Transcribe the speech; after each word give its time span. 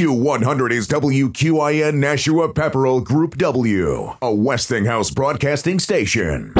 Q100 0.00 0.70
is 0.70 0.88
WQIN 0.88 1.96
Nashua 1.96 2.50
Pepperell 2.54 3.04
Group 3.04 3.36
W, 3.36 4.16
a 4.22 4.34
Westinghouse 4.34 5.10
broadcasting 5.10 5.78
station. 5.78 6.54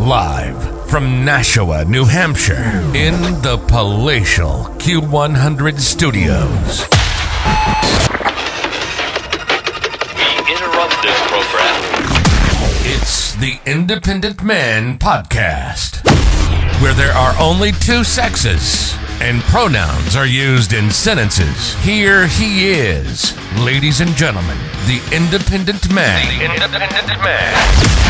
Live 0.00 0.90
from 0.90 1.24
Nashua, 1.24 1.84
New 1.84 2.04
Hampshire, 2.06 2.64
in 2.92 3.14
the 3.42 3.62
palatial 3.68 4.64
Q100 4.78 5.78
studios. 5.78 6.88
We 10.18 10.26
interrupt 10.52 11.00
this 11.02 11.20
program. 11.28 11.82
It's 12.82 13.34
the 13.36 13.60
Independent 13.64 14.42
Man 14.42 14.98
Podcast, 14.98 16.02
where 16.84 16.92
there 16.92 17.12
are 17.12 17.34
only 17.40 17.72
two 17.72 18.04
sexes 18.04 18.94
and 19.22 19.40
pronouns 19.44 20.16
are 20.16 20.26
used 20.26 20.74
in 20.74 20.90
sentences. 20.90 21.72
Here 21.76 22.26
he 22.26 22.72
is, 22.72 23.34
ladies 23.58 24.02
and 24.02 24.10
gentlemen, 24.10 24.58
the 24.84 25.00
Independent 25.10 25.90
Man. 25.90 26.38
The 26.38 26.44
Independent 26.44 27.22
Man. 27.22 28.03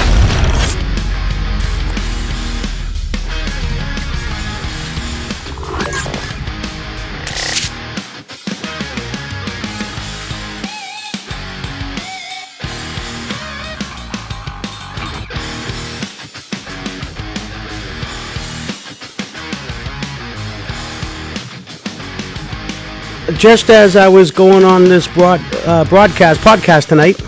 Just 23.45 23.69
as 23.69 23.95
I 23.95 24.09
was 24.09 24.31
going 24.31 24.65
on 24.65 24.85
this 24.85 25.07
broad, 25.07 25.39
uh, 25.67 25.85
broadcast 25.85 26.41
podcast 26.41 26.89
tonight, 26.89 27.21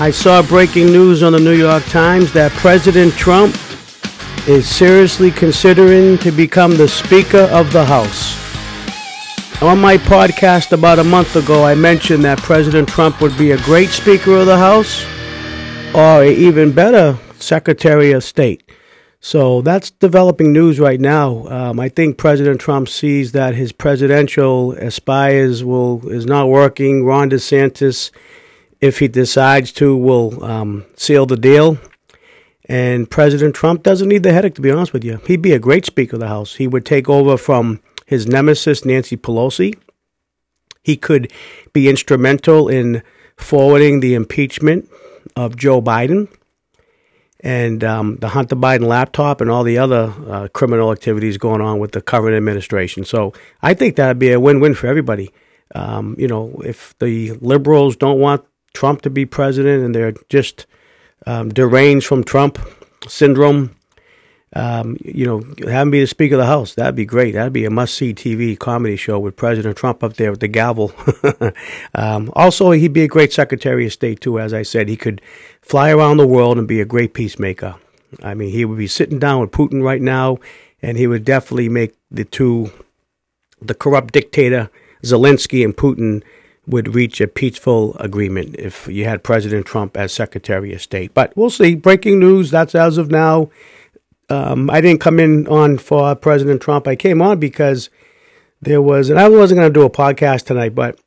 I 0.00 0.10
saw 0.10 0.40
breaking 0.40 0.86
news 0.86 1.22
on 1.22 1.34
the 1.34 1.38
New 1.38 1.52
York 1.52 1.84
Times 1.84 2.32
that 2.32 2.50
President 2.52 3.12
Trump 3.12 3.54
is 4.48 4.66
seriously 4.66 5.30
considering 5.30 6.16
to 6.16 6.32
become 6.32 6.78
the 6.78 6.88
Speaker 6.88 7.46
of 7.52 7.74
the 7.74 7.84
House. 7.84 8.34
On 9.60 9.78
my 9.78 9.98
podcast 9.98 10.72
about 10.72 10.98
a 10.98 11.04
month 11.04 11.36
ago, 11.36 11.62
I 11.62 11.74
mentioned 11.74 12.24
that 12.24 12.38
President 12.38 12.88
Trump 12.88 13.20
would 13.20 13.36
be 13.36 13.50
a 13.50 13.58
great 13.64 13.90
Speaker 13.90 14.36
of 14.36 14.46
the 14.46 14.56
House 14.56 15.04
or 15.94 16.24
even 16.24 16.72
better 16.72 17.18
Secretary 17.38 18.12
of 18.12 18.24
State. 18.24 18.62
So 19.20 19.60
that's 19.60 19.90
developing 19.90 20.52
news 20.52 20.78
right 20.78 21.00
now. 21.00 21.46
Um, 21.48 21.80
I 21.80 21.88
think 21.88 22.18
President 22.18 22.60
Trump 22.60 22.88
sees 22.88 23.32
that 23.32 23.54
his 23.54 23.72
presidential 23.72 24.72
aspires 24.72 25.64
will 25.64 26.08
is 26.08 26.26
not 26.26 26.48
working. 26.48 27.04
Ron 27.04 27.30
DeSantis, 27.30 28.10
if 28.80 28.98
he 28.98 29.08
decides 29.08 29.72
to, 29.72 29.96
will 29.96 30.44
um, 30.44 30.84
seal 30.96 31.26
the 31.26 31.36
deal. 31.36 31.78
And 32.68 33.10
President 33.10 33.54
Trump 33.54 33.82
doesn't 33.82 34.08
need 34.08 34.22
the 34.22 34.32
headache, 34.32 34.56
to 34.56 34.60
be 34.60 34.70
honest 34.70 34.92
with 34.92 35.04
you. 35.04 35.20
He'd 35.26 35.42
be 35.42 35.52
a 35.52 35.58
great 35.58 35.86
Speaker 35.86 36.16
of 36.16 36.20
the 36.20 36.28
House. 36.28 36.56
He 36.56 36.66
would 36.66 36.84
take 36.84 37.08
over 37.08 37.36
from 37.36 37.80
his 38.06 38.26
nemesis, 38.26 38.84
Nancy 38.84 39.16
Pelosi. 39.16 39.78
He 40.82 40.96
could 40.96 41.32
be 41.72 41.88
instrumental 41.88 42.68
in 42.68 43.02
forwarding 43.36 44.00
the 44.00 44.14
impeachment 44.14 44.90
of 45.36 45.56
Joe 45.56 45.80
Biden 45.80 46.28
and 47.40 47.84
um, 47.84 48.16
the 48.16 48.28
Hunter 48.28 48.56
Biden 48.56 48.86
laptop 48.86 49.40
and 49.40 49.50
all 49.50 49.62
the 49.62 49.78
other 49.78 50.12
uh, 50.28 50.48
criminal 50.48 50.90
activities 50.90 51.38
going 51.38 51.60
on 51.60 51.78
with 51.78 51.92
the 51.92 52.00
current 52.00 52.34
administration. 52.34 53.04
So 53.04 53.32
I 53.62 53.74
think 53.74 53.96
that'd 53.96 54.18
be 54.18 54.32
a 54.32 54.40
win-win 54.40 54.74
for 54.74 54.86
everybody. 54.86 55.32
Um, 55.74 56.16
you 56.18 56.28
know, 56.28 56.60
if 56.64 56.96
the 56.98 57.32
liberals 57.32 57.96
don't 57.96 58.20
want 58.20 58.44
Trump 58.72 59.02
to 59.02 59.10
be 59.10 59.26
president 59.26 59.84
and 59.84 59.94
they're 59.94 60.14
just 60.28 60.66
um, 61.26 61.48
deranged 61.50 62.06
from 62.06 62.24
Trump 62.24 62.58
syndrome, 63.08 63.76
um, 64.56 64.96
you 65.04 65.26
know, 65.26 65.70
have 65.70 65.86
me 65.86 66.00
the 66.00 66.06
Speaker 66.06 66.36
of 66.36 66.38
the 66.38 66.46
House. 66.46 66.72
That'd 66.74 66.94
be 66.94 67.04
great. 67.04 67.34
That'd 67.34 67.52
be 67.52 67.66
a 67.66 67.70
must-see 67.70 68.14
TV 68.14 68.58
comedy 68.58 68.96
show 68.96 69.18
with 69.18 69.36
President 69.36 69.76
Trump 69.76 70.02
up 70.02 70.14
there 70.14 70.30
with 70.30 70.40
the 70.40 70.48
gavel. 70.48 70.94
um, 71.94 72.32
also, 72.34 72.70
he'd 72.70 72.94
be 72.94 73.02
a 73.02 73.08
great 73.08 73.34
Secretary 73.34 73.84
of 73.84 73.92
State 73.92 74.22
too. 74.22 74.40
As 74.40 74.54
I 74.54 74.62
said, 74.62 74.88
he 74.88 74.96
could 74.96 75.20
fly 75.60 75.90
around 75.90 76.16
the 76.16 76.26
world 76.26 76.56
and 76.56 76.66
be 76.66 76.80
a 76.80 76.86
great 76.86 77.12
peacemaker. 77.12 77.76
I 78.22 78.32
mean, 78.32 78.48
he 78.48 78.64
would 78.64 78.78
be 78.78 78.86
sitting 78.86 79.18
down 79.18 79.42
with 79.42 79.50
Putin 79.50 79.82
right 79.82 80.00
now, 80.00 80.38
and 80.80 80.96
he 80.96 81.06
would 81.06 81.26
definitely 81.26 81.68
make 81.68 81.94
the 82.10 82.24
two, 82.24 82.72
the 83.60 83.74
corrupt 83.74 84.14
dictator 84.14 84.70
Zelensky 85.02 85.66
and 85.66 85.76
Putin, 85.76 86.22
would 86.66 86.94
reach 86.94 87.20
a 87.20 87.28
peaceful 87.28 87.94
agreement 87.98 88.56
if 88.58 88.88
you 88.88 89.04
had 89.04 89.22
President 89.22 89.66
Trump 89.66 89.98
as 89.98 90.12
Secretary 90.12 90.72
of 90.72 90.80
State. 90.80 91.12
But 91.12 91.36
we'll 91.36 91.50
see. 91.50 91.74
Breaking 91.74 92.18
news. 92.18 92.50
That's 92.50 92.74
as 92.74 92.96
of 92.96 93.10
now. 93.10 93.50
Um, 94.28 94.70
I 94.70 94.80
didn't 94.80 95.00
come 95.00 95.20
in 95.20 95.46
on 95.46 95.78
for 95.78 96.14
President 96.14 96.60
Trump. 96.60 96.88
I 96.88 96.96
came 96.96 97.22
on 97.22 97.38
because 97.38 97.90
there 98.60 98.82
was, 98.82 99.08
and 99.10 99.18
I 99.18 99.28
wasn't 99.28 99.58
going 99.60 99.72
to 99.72 99.78
do 99.78 99.86
a 99.86 99.90
podcast 99.90 100.46
tonight, 100.46 100.74
but 100.74 100.98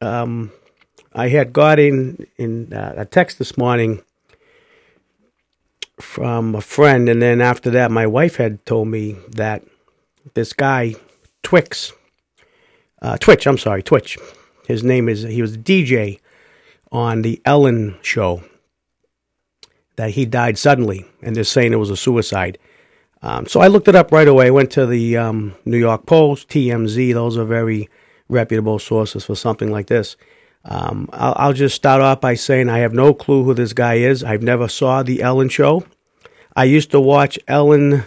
um, 0.00 0.52
I 1.14 1.28
had 1.28 1.52
got 1.52 1.78
in 1.78 2.26
in 2.36 2.72
uh, 2.72 2.94
a 2.98 3.04
text 3.06 3.38
this 3.38 3.56
morning 3.56 4.02
from 5.98 6.54
a 6.54 6.60
friend, 6.60 7.08
and 7.08 7.22
then 7.22 7.40
after 7.40 7.70
that, 7.70 7.90
my 7.90 8.06
wife 8.06 8.36
had 8.36 8.64
told 8.66 8.88
me 8.88 9.16
that 9.30 9.64
this 10.34 10.52
guy 10.52 10.94
Twix, 11.42 11.92
uh, 13.00 13.16
Twitch, 13.16 13.46
I'm 13.46 13.56
sorry, 13.56 13.82
Twitch. 13.82 14.18
His 14.66 14.84
name 14.84 15.08
is 15.08 15.22
he 15.22 15.40
was 15.40 15.56
DJ 15.56 16.20
on 16.92 17.22
the 17.22 17.40
Ellen 17.44 17.96
show. 18.02 18.42
That 19.96 20.10
he 20.10 20.26
died 20.26 20.58
suddenly, 20.58 21.06
and 21.22 21.34
they're 21.34 21.44
saying 21.44 21.72
it 21.72 21.76
was 21.76 21.90
a 21.90 21.96
suicide. 21.96 22.58
Um, 23.22 23.46
so 23.46 23.60
I 23.60 23.68
looked 23.68 23.88
it 23.88 23.94
up 23.94 24.12
right 24.12 24.28
away. 24.28 24.48
I 24.48 24.50
went 24.50 24.70
to 24.72 24.86
the 24.86 25.16
um, 25.16 25.54
New 25.64 25.78
York 25.78 26.06
Post, 26.06 26.48
TMZ. 26.50 27.14
Those 27.14 27.38
are 27.38 27.44
very 27.44 27.88
reputable 28.28 28.78
sources 28.78 29.24
for 29.24 29.34
something 29.34 29.70
like 29.70 29.86
this. 29.86 30.16
Um, 30.64 31.08
I'll, 31.12 31.34
I'll, 31.36 31.52
just 31.52 31.76
start 31.76 32.02
off 32.02 32.20
by 32.20 32.34
saying 32.34 32.68
I 32.68 32.78
have 32.78 32.92
no 32.92 33.14
clue 33.14 33.44
who 33.44 33.54
this 33.54 33.72
guy 33.72 33.94
is. 33.94 34.24
I've 34.24 34.42
never 34.42 34.68
saw 34.68 35.02
the 35.02 35.22
Ellen 35.22 35.48
show. 35.48 35.84
I 36.56 36.64
used 36.64 36.90
to 36.90 37.00
watch 37.00 37.38
Ellen 37.46 38.04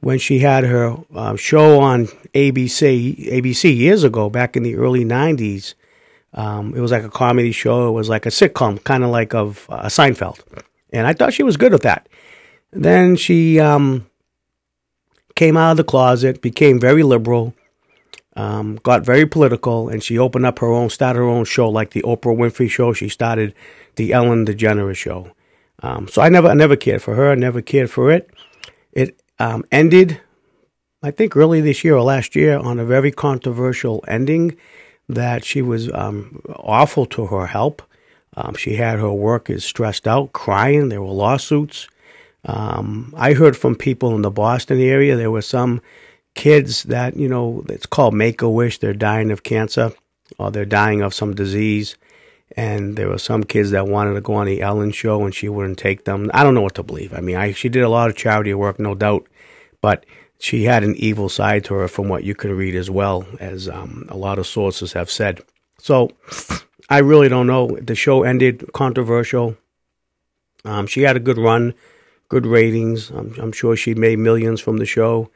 when 0.00 0.18
she 0.18 0.40
had 0.40 0.64
her 0.64 0.96
uh, 1.14 1.36
show 1.36 1.80
on 1.80 2.06
ABC 2.34 3.28
ABC 3.30 3.76
years 3.76 4.02
ago, 4.02 4.28
back 4.28 4.56
in 4.56 4.64
the 4.64 4.74
early 4.74 5.04
'90s. 5.04 5.74
Um, 6.34 6.74
it 6.74 6.80
was 6.80 6.90
like 6.90 7.04
a 7.04 7.10
comedy 7.10 7.52
show. 7.52 7.88
It 7.88 7.92
was 7.92 8.08
like 8.08 8.26
a 8.26 8.30
sitcom, 8.30 8.82
kind 8.82 9.04
of 9.04 9.10
like 9.10 9.32
of 9.32 9.66
uh, 9.68 9.84
Seinfeld, 9.84 10.40
and 10.92 11.06
I 11.06 11.12
thought 11.12 11.32
she 11.32 11.42
was 11.42 11.56
good 11.56 11.72
with 11.72 11.82
that. 11.82 12.08
Then 12.72 13.16
she 13.16 13.58
um, 13.60 14.06
came 15.34 15.56
out 15.56 15.72
of 15.72 15.76
the 15.76 15.84
closet, 15.84 16.42
became 16.42 16.80
very 16.80 17.02
liberal, 17.02 17.54
um, 18.36 18.76
got 18.82 19.04
very 19.04 19.26
political, 19.26 19.88
and 19.88 20.02
she 20.02 20.18
opened 20.18 20.46
up 20.46 20.58
her 20.60 20.72
own, 20.72 20.90
started 20.90 21.18
her 21.18 21.24
own 21.24 21.44
show 21.44 21.68
like 21.68 21.90
the 21.90 22.02
Oprah 22.02 22.36
Winfrey 22.36 22.70
Show. 22.70 22.92
She 22.92 23.08
started 23.08 23.54
the 23.96 24.12
Ellen 24.12 24.46
DeGeneres 24.46 24.96
Show. 24.96 25.32
Um, 25.82 26.08
so 26.08 26.22
I 26.22 26.28
never, 26.28 26.48
I 26.48 26.54
never 26.54 26.76
cared 26.76 27.02
for 27.02 27.14
her. 27.14 27.30
I 27.30 27.34
never 27.34 27.60
cared 27.60 27.90
for 27.90 28.10
it. 28.10 28.30
It 28.92 29.20
um, 29.38 29.64
ended, 29.72 30.20
I 31.02 31.10
think, 31.10 31.36
early 31.36 31.60
this 31.60 31.84
year 31.84 31.96
or 31.96 32.02
last 32.02 32.36
year 32.36 32.56
on 32.58 32.78
a 32.78 32.84
very 32.84 33.10
controversial 33.10 34.04
ending. 34.06 34.56
That 35.08 35.44
she 35.44 35.60
was 35.60 35.92
um, 35.92 36.40
awful 36.56 37.04
to 37.06 37.26
her 37.26 37.46
help. 37.46 37.82
Um, 38.36 38.54
she 38.54 38.76
had 38.76 38.98
her 38.98 39.12
workers 39.12 39.64
stressed 39.64 40.08
out, 40.08 40.32
crying. 40.32 40.88
There 40.88 41.02
were 41.02 41.12
lawsuits. 41.12 41.88
Um, 42.44 43.14
I 43.16 43.34
heard 43.34 43.56
from 43.56 43.76
people 43.76 44.14
in 44.14 44.22
the 44.22 44.30
Boston 44.30 44.80
area 44.80 45.16
there 45.16 45.30
were 45.30 45.42
some 45.42 45.80
kids 46.34 46.84
that 46.84 47.16
you 47.16 47.28
know 47.28 47.64
it's 47.68 47.86
called 47.86 48.14
Make 48.14 48.42
a 48.42 48.48
Wish. 48.48 48.78
They're 48.78 48.94
dying 48.94 49.30
of 49.30 49.42
cancer 49.42 49.92
or 50.38 50.50
they're 50.50 50.64
dying 50.64 51.02
of 51.02 51.14
some 51.14 51.34
disease, 51.34 51.96
and 52.56 52.96
there 52.96 53.08
were 53.08 53.18
some 53.18 53.44
kids 53.44 53.70
that 53.70 53.86
wanted 53.86 54.14
to 54.14 54.20
go 54.20 54.34
on 54.34 54.46
the 54.46 54.62
Ellen 54.62 54.92
show 54.92 55.24
and 55.24 55.34
she 55.34 55.48
wouldn't 55.48 55.78
take 55.78 56.04
them. 56.04 56.30
I 56.32 56.42
don't 56.42 56.54
know 56.54 56.62
what 56.62 56.74
to 56.76 56.82
believe. 56.82 57.12
I 57.14 57.20
mean, 57.20 57.36
I, 57.36 57.52
she 57.52 57.68
did 57.68 57.82
a 57.82 57.88
lot 57.88 58.08
of 58.08 58.16
charity 58.16 58.54
work, 58.54 58.78
no 58.78 58.94
doubt, 58.94 59.26
but 59.80 60.06
she 60.38 60.64
had 60.64 60.82
an 60.82 60.96
evil 60.96 61.28
side 61.28 61.64
to 61.66 61.74
her, 61.74 61.86
from 61.86 62.08
what 62.08 62.24
you 62.24 62.34
can 62.34 62.56
read 62.56 62.74
as 62.74 62.90
well 62.90 63.24
as 63.38 63.68
um, 63.68 64.06
a 64.08 64.16
lot 64.16 64.38
of 64.38 64.46
sources 64.46 64.92
have 64.94 65.10
said. 65.10 65.40
So 65.78 66.10
I 66.92 66.98
really 66.98 67.28
don't 67.28 67.46
know. 67.46 67.76
The 67.80 67.94
show 67.94 68.22
ended 68.22 68.70
controversial. 68.72 69.56
Um, 70.64 70.86
she 70.86 71.02
had 71.02 71.16
a 71.16 71.20
good 71.20 71.38
run 71.38 71.74
good 72.32 72.46
ratings. 72.46 73.10
I'm, 73.10 73.34
I'm 73.38 73.52
sure 73.52 73.76
she 73.76 73.94
made 73.94 74.18
millions 74.18 74.58
from 74.58 74.78
the 74.78 74.86
show. 74.86 75.30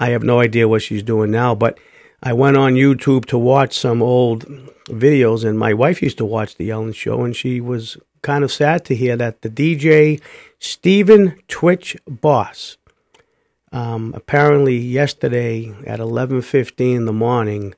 I 0.00 0.08
have 0.08 0.22
no 0.22 0.40
idea 0.40 0.66
what 0.66 0.80
she's 0.80 1.02
doing 1.02 1.30
now, 1.30 1.54
but 1.54 1.78
I 2.22 2.32
went 2.32 2.56
on 2.56 2.72
YouTube 2.72 3.26
to 3.26 3.36
watch 3.36 3.76
some 3.76 4.00
old 4.00 4.46
videos, 4.86 5.44
and 5.46 5.58
my 5.58 5.74
wife 5.74 6.00
used 6.00 6.16
to 6.16 6.24
watch 6.24 6.56
The 6.56 6.70
Ellen 6.70 6.94
Show, 6.94 7.24
and 7.24 7.36
she 7.36 7.60
was 7.60 7.98
kind 8.22 8.42
of 8.42 8.50
sad 8.50 8.86
to 8.86 8.96
hear 8.96 9.18
that 9.18 9.42
the 9.42 9.50
DJ 9.50 10.18
Stephen 10.60 11.38
Twitch 11.46 11.94
Boss 12.06 12.78
um, 13.70 14.14
apparently 14.16 14.78
yesterday 14.78 15.74
at 15.86 16.00
11:15 16.00 16.96
in 16.96 17.04
the 17.04 17.12
morning 17.12 17.74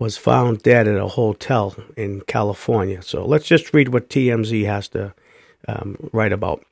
was 0.00 0.16
found 0.16 0.62
dead 0.62 0.88
at 0.88 0.98
a 0.98 1.06
hotel 1.06 1.76
in 1.94 2.22
California. 2.22 3.02
So 3.02 3.24
let's 3.24 3.46
just 3.46 3.72
read 3.74 3.90
what 3.90 4.08
TMZ 4.08 4.64
has 4.64 4.88
to 4.88 5.14
um, 5.68 6.08
write 6.12 6.32
about. 6.32 6.64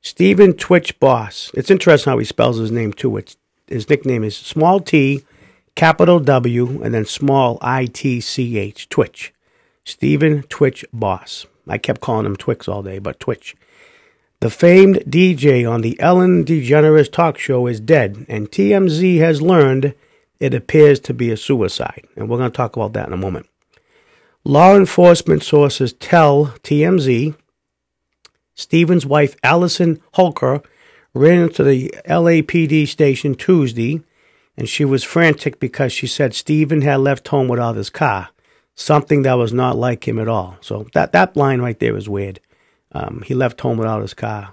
Stephen 0.00 0.54
Twitch 0.54 0.98
Boss. 1.00 1.50
It's 1.54 1.72
interesting 1.72 2.10
how 2.10 2.18
he 2.18 2.24
spells 2.24 2.56
his 2.56 2.70
name 2.70 2.92
too. 2.92 3.16
It's, 3.16 3.36
his 3.66 3.90
nickname 3.90 4.22
is 4.22 4.36
small 4.36 4.78
t, 4.78 5.24
capital 5.74 6.20
W, 6.20 6.80
and 6.82 6.94
then 6.94 7.04
small 7.04 7.58
I 7.60 7.86
T 7.86 8.20
C 8.20 8.56
H. 8.56 8.88
Twitch. 8.88 9.34
Stephen 9.84 10.44
Twitch 10.44 10.84
Boss. 10.92 11.46
I 11.66 11.78
kept 11.78 12.00
calling 12.00 12.26
him 12.26 12.36
Twix 12.36 12.68
all 12.68 12.84
day, 12.84 13.00
but 13.00 13.18
Twitch. 13.18 13.56
The 14.40 14.50
famed 14.50 14.98
DJ 14.98 15.68
on 15.68 15.80
the 15.80 15.98
Ellen 15.98 16.44
DeGeneres 16.44 17.10
talk 17.10 17.38
show 17.38 17.66
is 17.66 17.80
dead, 17.80 18.24
and 18.28 18.48
TMZ 18.48 19.18
has 19.18 19.42
learned 19.42 19.94
it 20.40 20.54
appears 20.54 21.00
to 21.00 21.14
be 21.14 21.30
a 21.30 21.36
suicide. 21.36 22.06
And 22.16 22.28
we're 22.28 22.38
going 22.38 22.50
to 22.50 22.56
talk 22.56 22.76
about 22.76 22.92
that 22.92 23.06
in 23.06 23.12
a 23.12 23.18
moment. 23.18 23.46
Law 24.44 24.76
enforcement 24.76 25.42
sources 25.42 25.92
tell 25.92 26.46
TMZ 26.62 27.34
Stephen's 28.54 29.06
wife, 29.06 29.36
Allison 29.44 30.00
Holker, 30.14 30.62
ran 31.14 31.44
into 31.44 31.62
the 31.62 31.94
LAPD 32.06 32.88
station 32.88 33.36
Tuesday, 33.36 34.02
and 34.56 34.68
she 34.68 34.84
was 34.84 35.04
frantic 35.04 35.60
because 35.60 35.92
she 35.92 36.08
said 36.08 36.34
Stephen 36.34 36.82
had 36.82 36.96
left 36.96 37.28
home 37.28 37.46
without 37.46 37.76
his 37.76 37.88
car, 37.88 38.30
something 38.74 39.22
that 39.22 39.34
was 39.34 39.52
not 39.52 39.76
like 39.76 40.08
him 40.08 40.18
at 40.18 40.26
all. 40.26 40.56
So 40.60 40.88
that, 40.94 41.12
that 41.12 41.36
line 41.36 41.60
right 41.60 41.78
there 41.78 41.96
is 41.96 42.08
weird. 42.08 42.40
Um, 42.90 43.22
he 43.24 43.34
left 43.34 43.60
home 43.60 43.78
without 43.78 44.02
his 44.02 44.14
car, 44.14 44.52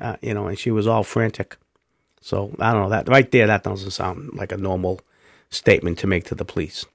uh, 0.00 0.16
you 0.22 0.32
know, 0.32 0.46
and 0.46 0.56
she 0.56 0.70
was 0.70 0.86
all 0.86 1.02
frantic. 1.02 1.56
So 2.20 2.54
I 2.60 2.72
don't 2.72 2.82
know 2.82 2.90
that 2.90 3.08
right 3.08 3.28
there. 3.32 3.48
That 3.48 3.64
doesn't 3.64 3.90
sound 3.90 4.34
like 4.34 4.52
a 4.52 4.56
normal 4.56 5.00
statement 5.50 5.98
to 5.98 6.06
make 6.06 6.24
to 6.24 6.34
the 6.34 6.44
police. 6.44 6.86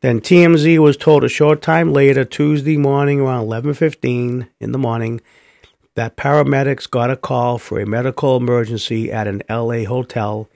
Then 0.00 0.20
TMZ 0.20 0.78
was 0.78 0.96
told 0.96 1.24
a 1.24 1.28
short 1.28 1.62
time 1.62 1.92
later, 1.92 2.24
Tuesday 2.24 2.76
morning 2.76 3.20
around 3.20 3.46
11:15 3.46 4.48
in 4.60 4.72
the 4.72 4.78
morning, 4.78 5.20
that 5.94 6.16
paramedics 6.16 6.88
got 6.88 7.10
a 7.10 7.16
call 7.16 7.58
for 7.58 7.80
a 7.80 7.86
medical 7.86 8.36
emergency 8.36 9.10
at 9.10 9.26
an 9.26 9.42
LA 9.48 9.84
hotel, 9.84 10.48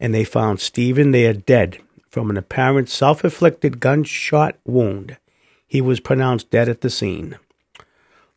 and 0.00 0.14
they 0.14 0.24
found 0.24 0.60
Stephen 0.60 1.10
there 1.10 1.34
dead 1.34 1.78
from 2.08 2.30
an 2.30 2.36
apparent 2.36 2.88
self-inflicted 2.88 3.78
gunshot 3.78 4.56
wound. 4.64 5.18
He 5.66 5.80
was 5.80 6.00
pronounced 6.00 6.50
dead 6.50 6.68
at 6.68 6.80
the 6.80 6.90
scene. 6.90 7.36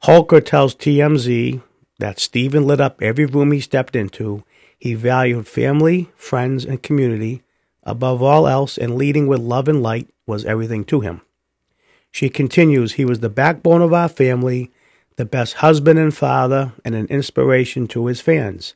Holker 0.03 0.41
tells 0.41 0.75
TMZ 0.75 1.61
that 1.99 2.19
Stephen 2.19 2.67
lit 2.67 2.81
up 2.81 3.01
every 3.01 3.25
room 3.25 3.51
he 3.51 3.61
stepped 3.61 3.95
into. 3.95 4.43
He 4.77 4.93
valued 4.93 5.47
family, 5.47 6.09
friends, 6.15 6.65
and 6.65 6.83
community 6.83 7.41
above 7.89 8.21
all 8.21 8.47
else, 8.47 8.77
and 8.77 8.95
leading 8.95 9.27
with 9.27 9.39
love 9.39 9.67
and 9.67 9.81
light 9.81 10.09
was 10.25 10.45
everything 10.45 10.85
to 10.85 11.01
him. 11.01 11.21
She 12.11 12.29
continues, 12.29 12.93
He 12.93 13.05
was 13.05 13.19
the 13.19 13.29
backbone 13.29 13.81
of 13.81 13.93
our 13.93 14.09
family, 14.09 14.71
the 15.15 15.25
best 15.25 15.55
husband 15.55 15.99
and 15.99 16.15
father, 16.15 16.73
and 16.85 16.95
an 16.95 17.07
inspiration 17.07 17.87
to 17.89 18.05
his 18.05 18.21
fans. 18.21 18.75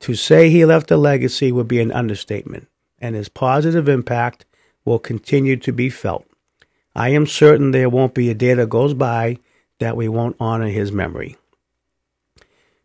To 0.00 0.14
say 0.14 0.50
he 0.50 0.64
left 0.64 0.90
a 0.90 0.96
legacy 0.96 1.52
would 1.52 1.68
be 1.68 1.80
an 1.80 1.92
understatement, 1.92 2.68
and 2.98 3.14
his 3.14 3.28
positive 3.28 3.88
impact 3.88 4.44
will 4.84 4.98
continue 4.98 5.56
to 5.56 5.72
be 5.72 5.88
felt. 5.88 6.26
I 6.94 7.10
am 7.10 7.26
certain 7.26 7.70
there 7.70 7.90
won't 7.90 8.14
be 8.14 8.30
a 8.30 8.34
day 8.34 8.54
that 8.54 8.68
goes 8.68 8.94
by 8.94 9.38
that 9.78 9.96
we 9.96 10.08
won't 10.08 10.36
honor 10.40 10.68
his 10.68 10.90
memory. 10.90 11.36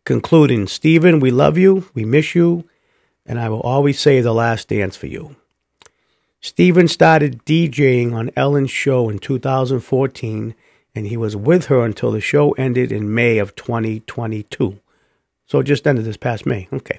Concluding, 0.04 0.66
Stephen, 0.66 1.20
we 1.20 1.30
love 1.30 1.56
you, 1.56 1.88
we 1.94 2.04
miss 2.04 2.34
you, 2.34 2.68
and 3.24 3.38
I 3.38 3.48
will 3.48 3.60
always 3.60 4.00
say 4.00 4.20
the 4.20 4.34
last 4.34 4.68
dance 4.68 4.96
for 4.96 5.06
you. 5.06 5.36
Stephen 6.44 6.88
started 6.88 7.44
DJing 7.44 8.12
on 8.12 8.28
Ellen's 8.34 8.72
show 8.72 9.08
in 9.08 9.20
2014, 9.20 10.56
and 10.92 11.06
he 11.06 11.16
was 11.16 11.36
with 11.36 11.66
her 11.66 11.84
until 11.84 12.10
the 12.10 12.20
show 12.20 12.50
ended 12.52 12.90
in 12.90 13.14
May 13.14 13.38
of 13.38 13.54
2022. 13.54 14.80
So 15.46 15.60
it 15.60 15.64
just 15.64 15.86
ended 15.86 16.04
this 16.04 16.16
past 16.16 16.44
May. 16.44 16.66
Okay. 16.72 16.98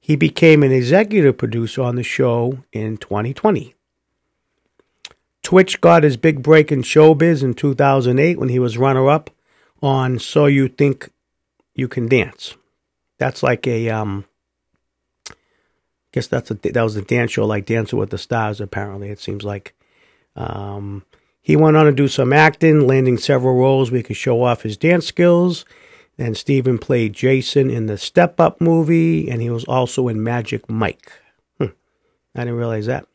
He 0.00 0.16
became 0.16 0.64
an 0.64 0.72
executive 0.72 1.38
producer 1.38 1.82
on 1.82 1.94
the 1.94 2.02
show 2.02 2.64
in 2.72 2.96
2020. 2.96 3.76
Twitch 5.44 5.80
got 5.80 6.02
his 6.02 6.16
big 6.16 6.42
break 6.42 6.72
in 6.72 6.82
showbiz 6.82 7.44
in 7.44 7.54
2008 7.54 8.40
when 8.40 8.48
he 8.48 8.58
was 8.58 8.76
runner 8.76 9.08
up 9.08 9.30
on 9.82 10.18
So 10.18 10.46
You 10.46 10.66
Think 10.66 11.10
You 11.76 11.86
Can 11.86 12.08
Dance. 12.08 12.56
That's 13.18 13.42
like 13.42 13.68
a, 13.68 13.88
um, 13.90 14.24
guess 16.14 16.28
that's 16.28 16.50
a, 16.50 16.54
that 16.54 16.82
was 16.82 16.94
a 16.94 17.02
dance 17.02 17.32
show 17.32 17.44
like 17.44 17.66
Dancing 17.66 17.98
with 17.98 18.10
the 18.10 18.18
Stars, 18.18 18.60
apparently, 18.60 19.08
it 19.10 19.18
seems 19.18 19.42
like. 19.42 19.74
Um, 20.36 21.04
he 21.42 21.56
went 21.56 21.76
on 21.76 21.86
to 21.86 21.92
do 21.92 22.08
some 22.08 22.32
acting, 22.32 22.86
landing 22.86 23.18
several 23.18 23.56
roles 23.56 23.90
where 23.90 23.98
he 23.98 24.04
could 24.04 24.16
show 24.16 24.42
off 24.44 24.62
his 24.62 24.76
dance 24.76 25.06
skills. 25.06 25.64
Then 26.16 26.36
Stephen 26.36 26.78
played 26.78 27.12
Jason 27.12 27.68
in 27.68 27.86
the 27.86 27.98
Step 27.98 28.38
Up 28.38 28.60
movie, 28.60 29.28
and 29.28 29.42
he 29.42 29.50
was 29.50 29.64
also 29.64 30.06
in 30.06 30.22
Magic 30.22 30.70
Mike. 30.70 31.12
Hmm. 31.58 31.66
I 32.34 32.40
didn't 32.40 32.56
realize 32.56 32.86
that. 32.86 33.06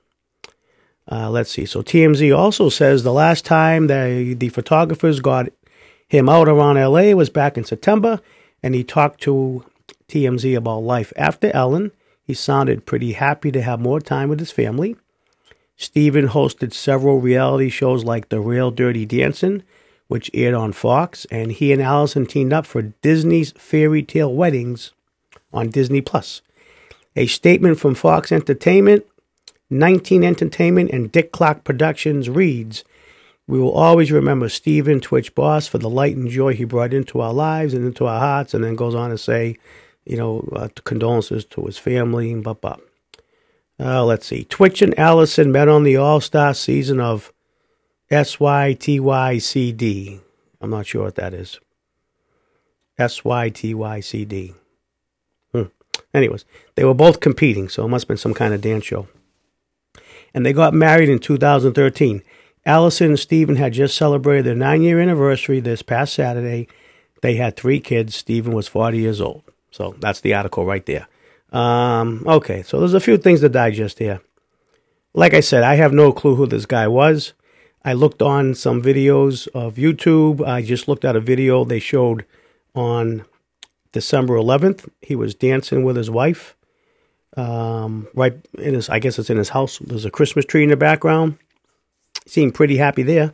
Uh, 1.10 1.30
let's 1.30 1.50
see. 1.50 1.66
So 1.66 1.81
TMZ 1.81 2.38
also 2.38 2.69
says 2.69 3.04
the 3.04 3.13
last 3.13 3.45
time 3.45 3.88
the 3.88 4.36
the 4.38 4.50
photographers 4.50 5.22
got 5.22 5.48
him 6.07 6.28
out 6.30 6.48
around 6.48 6.75
LA 6.75 7.13
was 7.13 7.30
back 7.30 7.57
in 7.57 7.63
September, 7.63 8.19
and 8.62 8.75
he 8.75 8.84
talked 8.84 9.22
to 9.22 9.66
TMZ 10.10 10.56
about 10.56 10.80
life 10.80 11.13
after 11.16 11.50
Ellen. 11.52 11.92
He 12.30 12.36
sounded 12.36 12.86
pretty 12.86 13.14
happy 13.14 13.52
to 13.52 13.62
have 13.64 13.80
more 13.80 14.00
time 14.00 14.30
with 14.30 14.40
his 14.40 14.52
family. 14.52 14.96
Stephen 15.76 16.28
hosted 16.28 16.74
several 16.74 17.20
reality 17.20 17.70
shows 17.70 18.04
like 18.04 18.30
The 18.30 18.40
Real 18.40 18.70
Dirty 18.70 19.04
Dancing, 19.04 19.64
which 20.10 20.30
aired 20.31 20.54
on 20.54 20.74
Fox, 20.74 21.26
and 21.31 21.52
he 21.52 21.74
and 21.74 21.81
Allison 21.81 22.28
teamed 22.28 22.54
up 22.54 22.68
for 22.68 22.84
Disney's 22.84 23.54
Fairy 23.54 24.04
Tale 24.04 24.31
Weddings 24.31 24.92
on 25.52 25.70
Disney 25.70 26.02
Plus. 26.02 26.44
A 27.16 27.26
statement 27.26 27.80
from 27.80 27.96
Fox 27.96 28.31
Entertainment 28.31 29.08
19 29.72 30.24
Entertainment 30.24 30.92
and 30.92 31.12
Dick 31.12 31.31
Clark 31.31 31.64
Productions 31.64 32.30
reads, 32.30 32.84
We 33.48 33.60
will 33.60 33.74
always 33.74 34.12
remember 34.12 34.50
Stephen 34.50 35.00
Twitch 35.00 35.34
Boss 35.34 35.66
for 35.66 35.80
the 35.80 35.90
light 35.90 36.16
and 36.16 36.30
joy 36.30 36.54
he 36.54 36.64
brought 36.64 36.94
into 36.94 37.22
our 37.22 37.34
lives 37.34 37.74
and 37.74 37.88
into 37.88 38.06
our 38.06 38.20
hearts, 38.20 38.54
and 38.54 38.64
then 38.64 38.76
goes 38.76 38.94
on 38.94 39.10
to 39.10 39.18
say, 39.18 39.58
you 40.10 40.18
know, 40.18 40.48
uh, 40.56 40.68
condolences 40.84 41.46
to 41.46 41.66
his 41.66 41.78
family 41.78 42.32
and 42.32 42.44
blah, 42.44 42.54
blah. 42.54 42.78
Uh, 43.80 44.04
let's 44.04 44.26
see. 44.26 44.44
Twitch 44.44 44.81
and 44.81 44.98
Allison 45.00 45.52
met 45.52 45.68
on 45.68 45.83
the 45.83 45.95
All 45.95 46.19
Star 46.19 46.54
season 46.54 47.00
of 47.00 47.31
SYTYCD. 48.12 49.40
I'm 50.62 50.69
not 50.69 50.88
sure 50.88 51.06
what 51.06 51.16
that 51.16 51.33
is. 51.33 51.60
SYTYCD. 53.00 54.56
Hmm. 55.54 55.64
Anyways, 56.14 56.44
they 56.76 56.83
were 56.83 56.94
both 56.94 57.22
competing, 57.22 57.69
so 57.69 57.86
it 57.86 57.90
must 57.90 58.04
have 58.04 58.10
been 58.10 58.18
some 58.18 58.33
kind 58.33 58.54
of 58.54 58.60
dance 58.62 58.83
show 58.83 59.07
and 60.33 60.45
they 60.45 60.54
got 60.54 60.74
married 60.74 61.10
in 61.10 61.19
2013. 61.19 62.24
Allison 62.66 63.07
and 63.07 63.19
Stephen 63.19 63.56
had 63.56 63.74
just 63.74 63.98
celebrated 63.98 64.45
their 64.45 64.56
nine 64.56 64.81
year 64.81 65.00
anniversary 65.00 65.60
this 65.60 65.81
past 65.81 66.14
Saturday. 66.14 66.68
They 67.22 67.36
had 67.36 67.56
three 67.56 67.80
kids. 67.80 68.16
Stephen 68.16 68.54
was 68.54 68.68
40 68.68 68.98
years 68.98 69.22
old. 69.22 69.44
So 69.71 69.95
that's 69.99 70.21
the 70.21 70.33
article 70.33 70.66
right 70.66 70.85
there. 70.85 71.07
Um, 71.52 72.23
okay, 72.28 72.64
so 72.64 72.80
there's 72.80 72.94
a 72.94 72.99
few 72.99 73.18
things 73.18 73.42
to 73.42 73.49
digest 73.49 73.99
here. 73.99 74.21
Like 75.14 75.33
I 75.33 75.40
said, 75.40 75.64
I 75.64 75.76
have 75.76 75.94
no 75.94 76.11
clue 76.11 76.35
who 76.35 76.45
this 76.45 76.66
guy 76.66 76.88
was. 76.88 77.33
I 77.83 77.94
looked 77.94 78.21
on 78.21 78.56
some 78.56 78.81
videos 78.81 79.47
of 79.49 79.76
YouTube. 79.76 80.45
I 80.45 80.61
just 80.61 80.88
looked 80.88 81.06
at 81.06 81.16
a 81.16 81.21
video 81.21 81.64
they 81.64 81.80
showed 81.80 82.26
on 82.76 83.26
December 83.92 84.35
11th. 84.35 84.90
He 85.02 85.16
was 85.16 85.33
dancing 85.33 85.83
with 85.83 85.95
his 85.95 86.09
wife 86.09 86.56
um, 87.38 88.07
right 88.14 88.33
in 88.57 88.73
his, 88.73 88.90
I 88.90 88.99
guess 88.99 89.19
it's 89.19 89.30
in 89.30 89.38
his 89.38 89.49
house. 89.49 89.80
There's 89.80 90.06
a 90.06 90.11
Christmas 90.11 90.45
tree 90.45 90.64
in 90.64 90.69
the 90.69 90.78
background. 90.78 91.38
He 92.26 92.30
seemed 92.30 92.56
pretty 92.56 92.78
happy 92.78 93.04
there. 93.04 93.33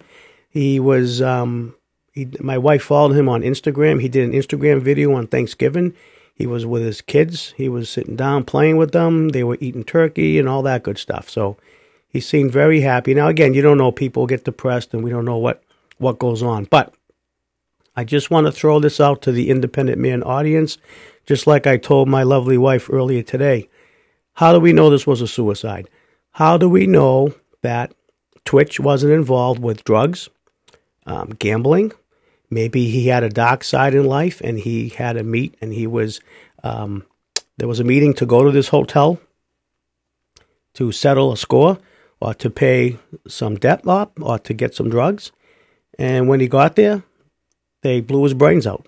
He 0.50 0.80
was, 0.80 1.22
um, 1.22 1.76
he, 2.14 2.30
my 2.40 2.58
wife 2.58 2.84
followed 2.84 3.16
him 3.16 3.28
on 3.28 3.42
Instagram. 3.42 4.02
He 4.02 4.08
did 4.08 4.30
an 4.30 4.40
Instagram 4.40 4.82
video 4.82 5.14
on 5.14 5.28
Thanksgiving. 5.28 5.94
He 6.36 6.46
was 6.46 6.66
with 6.66 6.84
his 6.84 7.00
kids. 7.00 7.54
He 7.56 7.70
was 7.70 7.90
sitting 7.90 8.18
down 8.18 8.44
playing 8.44 8.76
with 8.76 8.92
them. 8.92 9.30
They 9.30 9.44
were 9.44 9.58
eating 9.62 9.86
turkey 9.86 10.38
and 10.38 10.50
all 10.50 10.62
that 10.64 10.84
good 10.84 10.98
stuff. 10.98 11.30
So 11.30 11.56
he 12.10 12.20
seemed 12.20 12.52
very 12.52 12.82
happy. 12.82 13.14
Now, 13.14 13.30
again, 13.30 13.54
you 13.54 13.62
don't 13.62 13.78
know. 13.78 13.92
People 13.92 14.28
get 14.28 14.44
depressed 14.44 14.94
and 14.94 15.02
we 15.02 15.10
don't 15.10 15.24
know 15.26 15.38
what, 15.38 15.64
what 15.98 16.20
goes 16.20 16.44
on. 16.44 16.66
But 16.66 16.94
I 17.96 18.04
just 18.04 18.30
want 18.30 18.48
to 18.48 18.52
throw 18.52 18.82
this 18.82 19.00
out 19.00 19.22
to 19.24 19.32
the 19.32 19.50
independent 19.50 19.98
man 19.98 20.24
audience, 20.24 20.78
just 21.26 21.48
like 21.48 21.66
I 21.66 21.78
told 21.78 22.10
my 22.10 22.24
lovely 22.24 22.58
wife 22.58 22.90
earlier 22.92 23.24
today. 23.24 23.70
How 24.34 24.52
do 24.52 24.60
we 24.60 24.74
know 24.74 24.90
this 24.90 25.08
was 25.08 25.22
a 25.22 25.28
suicide? 25.30 25.90
How 26.32 26.58
do 26.58 26.68
we 26.68 26.86
know 26.86 27.34
that 27.62 27.94
Twitch 28.44 28.78
wasn't 28.78 29.14
involved 29.14 29.62
with 29.62 29.86
drugs, 29.86 30.28
um, 31.06 31.30
gambling? 31.40 31.94
Maybe 32.50 32.90
he 32.90 33.08
had 33.08 33.24
a 33.24 33.30
dark 33.30 33.64
side 33.64 33.96
in 33.96 34.06
life 34.06 34.42
and 34.42 34.60
he 34.60 34.90
had 34.90 35.18
a 35.18 35.24
meet 35.24 35.56
and 35.62 35.74
he 35.74 35.88
was 35.88 36.22
um, 36.64 37.06
There 37.58 37.68
was 37.68 37.80
a 37.80 37.84
meeting 37.84 38.14
to 38.16 38.26
go 38.26 38.44
to 38.44 38.52
this 38.52 38.70
hotel 38.70 39.20
to 40.76 40.92
settle 40.92 41.32
a 41.32 41.38
score 41.38 41.80
or 42.20 42.34
to 42.36 42.50
pay 42.50 42.98
some 43.28 43.56
debt 43.56 43.88
up 43.88 44.18
or 44.22 44.40
to 44.40 44.54
get 44.54 44.76
some 44.76 44.90
drugs. 44.90 45.32
And 45.98 46.28
when 46.28 46.40
he 46.40 46.48
got 46.48 46.76
there, 46.76 47.04
they 47.82 48.02
blew 48.02 48.24
his 48.24 48.34
brains 48.34 48.68
out. 48.68 48.86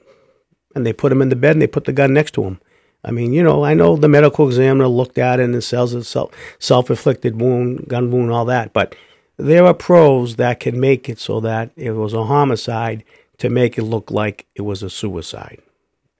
And 0.75 0.85
they 0.85 0.93
put 0.93 1.11
him 1.11 1.21
in 1.21 1.29
the 1.29 1.35
bed 1.35 1.53
and 1.53 1.61
they 1.61 1.67
put 1.67 1.85
the 1.85 1.93
gun 1.93 2.13
next 2.13 2.31
to 2.33 2.43
him. 2.43 2.59
I 3.03 3.11
mean, 3.11 3.31
you 3.31 3.41
know, 3.41 3.63
I 3.63 3.73
know 3.73 3.95
the 3.95 4.09
medical 4.09 4.47
examiner 4.47 4.87
looked 4.87 5.17
at 5.17 5.39
it 5.39 5.43
and 5.43 5.63
says 5.63 5.93
it's 5.93 6.15
self 6.59 6.89
inflicted 6.89 7.39
wound, 7.39 7.87
gun 7.87 8.11
wound, 8.11 8.31
all 8.31 8.45
that. 8.45 8.73
But 8.73 8.95
there 9.37 9.65
are 9.65 9.73
pros 9.73 10.35
that 10.35 10.59
can 10.59 10.79
make 10.79 11.07
it 11.07 11.19
so 11.19 11.39
that 11.39 11.71
it 11.75 11.91
was 11.91 12.13
a 12.13 12.25
homicide 12.25 13.03
to 13.37 13.49
make 13.49 13.77
it 13.77 13.83
look 13.83 14.11
like 14.11 14.45
it 14.55 14.63
was 14.63 14.83
a 14.83 14.89
suicide, 14.89 15.61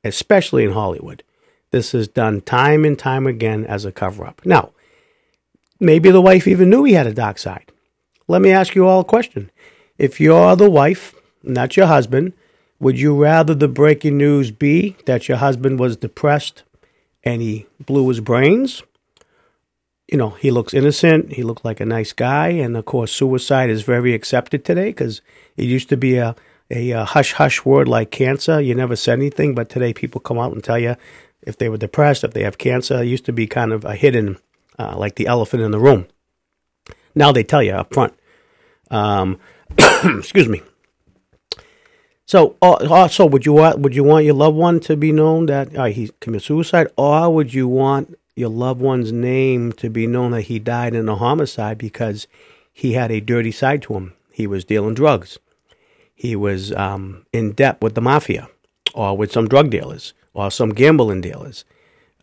especially 0.04 0.64
in 0.64 0.72
Hollywood. 0.72 1.24
This 1.72 1.94
is 1.94 2.08
done 2.08 2.42
time 2.42 2.86
and 2.86 2.98
time 2.98 3.28
again 3.28 3.66
as 3.66 3.86
a 3.86 3.92
cover 3.92 4.26
up. 4.26 4.42
Now, 4.46 4.72
maybe 5.80 6.12
the 6.12 6.22
wife 6.22 6.48
even 6.48 6.70
knew 6.70 6.84
he 6.84 6.94
had 6.94 7.08
a 7.08 7.14
dark 7.14 7.38
side. 7.38 7.72
Let 8.28 8.42
me 8.42 8.52
ask 8.52 8.76
you 8.76 8.88
all 8.88 9.02
a 9.02 9.06
question. 9.06 9.52
If 9.98 10.20
you're 10.20 10.56
the 10.56 10.70
wife, 10.70 11.16
not 11.44 11.76
your 11.76 11.88
husband, 11.88 12.34
would 12.80 13.00
you 13.00 13.16
rather 13.16 13.56
the 13.56 13.68
breaking 13.68 14.18
news 14.18 14.52
be 14.52 14.96
that 15.06 15.28
your 15.28 15.38
husband 15.38 15.80
was 15.80 15.98
depressed 15.98 16.64
and 17.24 17.42
he 17.42 17.66
blew 17.84 18.08
his 18.10 18.20
brains? 18.20 18.84
You 20.08 20.18
know, 20.18 20.30
he 20.32 20.52
looks 20.52 20.74
innocent, 20.74 21.34
he 21.34 21.44
looked 21.44 21.66
like 21.66 21.80
a 21.82 21.86
nice 21.86 22.14
guy, 22.14 22.50
and 22.50 22.78
of 22.78 22.86
course, 22.86 23.12
suicide 23.12 23.70
is 23.70 23.82
very 23.82 24.14
accepted 24.14 24.64
today 24.64 24.90
because 24.90 25.22
it 25.58 25.66
used 25.66 25.90
to 25.90 25.98
be 25.98 26.16
a, 26.18 26.36
a, 26.70 26.92
a 26.92 27.06
hush 27.06 27.34
hush 27.34 27.66
word 27.66 27.88
like 27.88 28.12
cancer. 28.12 28.60
You 28.60 28.76
never 28.76 28.96
said 28.96 29.20
anything, 29.20 29.56
but 29.56 29.70
today 29.70 29.94
people 29.94 30.22
come 30.22 30.38
out 30.38 30.54
and 30.54 30.64
tell 30.64 30.80
you 30.80 30.96
if 31.42 31.58
they 31.58 31.70
were 31.70 31.78
depressed, 31.78 32.24
if 32.24 32.34
they 32.34 32.44
have 32.44 32.58
cancer. 32.58 33.02
It 33.02 33.08
used 33.08 33.26
to 33.26 33.34
be 33.34 33.48
kind 33.48 33.72
of 33.72 33.86
a 33.86 33.96
hidden, 33.96 34.38
uh, 34.78 34.98
like 34.98 35.16
the 35.16 35.28
elephant 35.28 35.64
in 35.64 35.72
the 35.72 35.80
room. 35.80 36.08
Now 37.16 37.32
they 37.32 37.44
tell 37.44 37.64
you 37.64 37.74
up 37.74 37.94
front. 37.94 38.14
Um, 38.92 39.40
excuse 40.04 40.48
me. 40.48 40.62
So, 42.26 42.58
also, 42.62 43.26
would 43.26 43.46
you 43.46 43.54
want 43.54 43.80
would 43.80 43.96
you 43.96 44.04
want 44.04 44.26
your 44.26 44.34
loved 44.34 44.58
one 44.58 44.82
to 44.82 44.98
be 44.98 45.14
known 45.14 45.46
that 45.46 45.74
uh, 45.78 45.86
he 45.86 46.12
committed 46.20 46.46
suicide, 46.46 46.88
or 46.98 47.34
would 47.34 47.54
you 47.54 47.70
want 47.70 48.20
your 48.36 48.50
loved 48.50 48.82
one's 48.82 49.14
name 49.14 49.72
to 49.74 49.90
be 49.90 50.08
known 50.08 50.32
that 50.32 50.42
he 50.44 50.60
died 50.60 50.94
in 50.94 51.08
a 51.08 51.16
homicide 51.16 51.78
because 51.78 52.28
he 52.74 52.94
had 52.94 53.12
a 53.12 53.22
dirty 53.22 53.52
side 53.52 53.82
to 53.84 53.94
him? 53.94 54.14
He 54.30 54.46
was 54.46 54.66
dealing 54.66 54.94
drugs. 54.94 55.40
He 56.18 56.36
was 56.36 56.74
um, 56.74 57.26
in 57.32 57.52
debt 57.52 57.80
with 57.80 57.94
the 57.94 58.02
mafia, 58.02 58.50
or 58.96 59.16
with 59.16 59.32
some 59.32 59.48
drug 59.48 59.70
dealers, 59.70 60.16
or 60.34 60.50
some 60.50 60.72
gambling 60.72 61.22
dealers. 61.22 61.64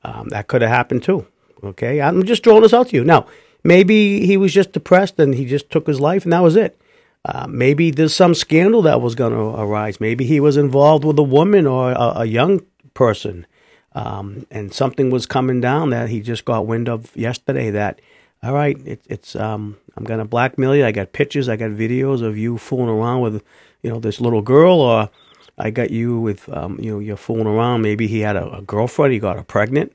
Um, 0.02 0.28
that 0.30 0.48
could 0.48 0.62
have 0.62 0.70
happened 0.70 1.04
too. 1.04 1.28
Okay, 1.62 2.02
I'm 2.02 2.24
just 2.24 2.42
throwing 2.42 2.62
this 2.62 2.74
out 2.74 2.88
to 2.88 2.96
you. 2.96 3.04
Now, 3.04 3.26
maybe 3.62 4.26
he 4.26 4.36
was 4.36 4.52
just 4.52 4.72
depressed 4.72 5.18
and 5.20 5.34
he 5.34 5.46
just 5.46 5.70
took 5.70 5.86
his 5.86 6.00
life, 6.00 6.24
and 6.24 6.32
that 6.32 6.42
was 6.42 6.56
it. 6.56 6.76
Uh, 7.24 7.46
maybe 7.48 7.92
there's 7.92 8.14
some 8.14 8.34
scandal 8.34 8.82
that 8.82 9.00
was 9.00 9.14
going 9.14 9.32
to 9.32 9.60
arise. 9.60 10.00
Maybe 10.00 10.26
he 10.26 10.40
was 10.40 10.56
involved 10.56 11.04
with 11.04 11.18
a 11.18 11.22
woman 11.22 11.64
or 11.64 11.92
a, 11.92 12.12
a 12.16 12.24
young 12.24 12.62
person, 12.94 13.46
um, 13.92 14.44
and 14.50 14.74
something 14.74 15.08
was 15.08 15.24
coming 15.24 15.60
down 15.60 15.90
that 15.90 16.08
he 16.08 16.20
just 16.20 16.44
got 16.44 16.66
wind 16.66 16.88
of 16.88 17.16
yesterday. 17.16 17.70
That 17.70 18.00
all 18.42 18.52
right, 18.52 18.76
it, 18.84 19.02
it's 19.08 19.36
um, 19.36 19.78
I'm 19.96 20.04
going 20.04 20.18
to 20.18 20.26
blackmail 20.26 20.76
you. 20.76 20.84
I 20.84 20.92
got 20.92 21.12
pictures, 21.12 21.48
I 21.48 21.56
got 21.56 21.70
videos 21.70 22.22
of 22.22 22.36
you 22.36 22.58
fooling 22.58 22.90
around 22.90 23.22
with, 23.22 23.42
you 23.85 23.91
know, 23.91 24.00
this 24.00 24.21
little 24.21 24.43
girl, 24.43 24.81
or 24.81 25.11
I 25.59 25.71
got 25.71 25.91
you 25.91 26.19
with, 26.19 26.49
um, 26.49 26.79
you 26.81 26.91
know, 26.91 26.99
you're 26.99 27.17
fooling 27.17 27.47
around. 27.47 27.83
Maybe 27.83 28.07
he 28.07 28.21
had 28.21 28.35
a, 28.35 28.57
a 28.57 28.62
girlfriend, 28.62 29.12
he 29.12 29.19
got 29.21 29.37
her 29.37 29.45
pregnant, 29.45 29.93